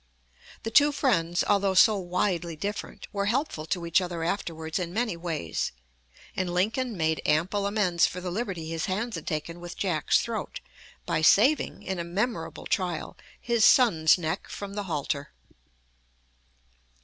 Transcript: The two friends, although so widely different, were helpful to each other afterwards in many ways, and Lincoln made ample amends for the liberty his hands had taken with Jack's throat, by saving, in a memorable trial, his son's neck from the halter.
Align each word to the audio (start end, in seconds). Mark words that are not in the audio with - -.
The 0.63 0.71
two 0.71 0.91
friends, 0.91 1.43
although 1.43 1.75
so 1.75 1.95
widely 1.95 2.55
different, 2.55 3.07
were 3.13 3.27
helpful 3.27 3.67
to 3.67 3.85
each 3.85 4.01
other 4.01 4.23
afterwards 4.23 4.79
in 4.79 4.95
many 4.95 5.15
ways, 5.15 5.71
and 6.35 6.51
Lincoln 6.51 6.97
made 6.97 7.21
ample 7.23 7.67
amends 7.67 8.07
for 8.07 8.19
the 8.19 8.31
liberty 8.31 8.67
his 8.67 8.87
hands 8.87 9.13
had 9.13 9.27
taken 9.27 9.59
with 9.59 9.77
Jack's 9.77 10.19
throat, 10.19 10.59
by 11.05 11.21
saving, 11.21 11.83
in 11.83 11.99
a 11.99 12.03
memorable 12.03 12.65
trial, 12.65 13.15
his 13.39 13.63
son's 13.63 14.17
neck 14.17 14.49
from 14.49 14.73
the 14.73 14.85
halter. 14.85 15.33